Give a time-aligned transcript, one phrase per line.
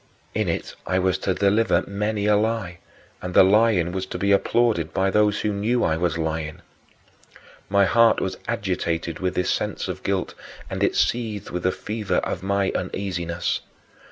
[0.33, 2.79] In it I was to deliver many a lie,
[3.21, 6.61] and the lying was to be applauded by those who knew I was lying.
[7.69, 10.33] My heart was agitated with this sense of guilt
[10.71, 13.59] and it seethed with the fever of my uneasiness.